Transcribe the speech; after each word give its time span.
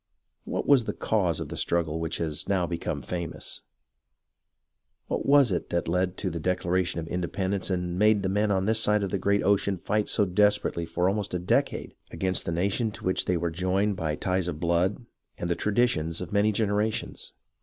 What 0.45 0.65
was 0.65 0.85
the 0.85 0.93
cause 0.93 1.39
of 1.39 1.49
the 1.49 1.55
struggle 1.57 1.99
which 1.99 2.17
has 2.17 2.49
now 2.49 2.65
become 2.65 3.03
famous? 3.03 3.61
What 5.05 5.27
was 5.27 5.51
it 5.51 5.69
that 5.69 5.87
led 5.87 6.17
to 6.17 6.31
the 6.31 6.39
Declaration 6.39 6.99
of 6.99 7.07
Inde 7.07 7.31
pendence 7.31 7.69
and 7.69 7.99
made 7.99 8.23
the 8.23 8.27
men 8.27 8.49
on 8.49 8.65
this 8.65 8.79
side 8.79 9.03
of 9.03 9.11
the 9.11 9.19
great 9.19 9.43
ocean 9.43 9.77
fight 9.77 10.09
so 10.09 10.25
desperately 10.25 10.87
for 10.87 11.07
almost 11.07 11.35
a 11.35 11.37
decade 11.39 11.93
against 12.09 12.45
the 12.47 12.51
nation 12.51 12.89
to 12.93 13.05
which 13.05 13.25
they 13.25 13.37
were 13.37 13.51
joined 13.51 13.95
by 13.95 14.15
ties 14.15 14.47
of 14.47 14.59
blood 14.59 15.05
and 15.37 15.51
the 15.51 15.55
traditions 15.55 16.19
of 16.19 16.33
many 16.33 16.51
generations 16.51 17.33